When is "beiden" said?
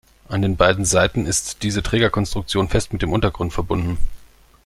0.57-0.83